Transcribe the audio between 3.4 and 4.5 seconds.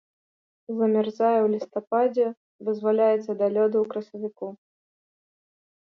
да лёду ў красавіку.